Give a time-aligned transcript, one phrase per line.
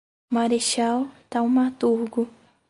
[0.33, 0.97] Marechal
[1.29, 2.21] Thaumaturgo